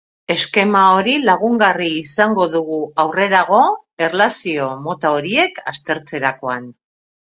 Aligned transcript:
Eskema 0.35 0.79
hori 0.93 1.13
lagungarri 1.25 1.91
izango 1.99 2.47
dugu 2.55 2.81
aurrerago 3.05 3.63
erlazio 4.09 4.75
mota 4.91 5.17
horiek 5.23 5.65
aztertzerakoan. 5.77 6.71